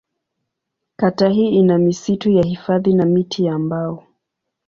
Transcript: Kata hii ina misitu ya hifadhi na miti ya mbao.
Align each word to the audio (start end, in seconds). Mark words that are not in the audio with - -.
Kata 0.95 1.29
hii 1.29 1.49
ina 1.55 1.77
misitu 1.77 2.31
ya 2.31 2.43
hifadhi 2.43 2.93
na 2.93 3.05
miti 3.05 3.45
ya 3.45 3.59
mbao. 3.59 4.03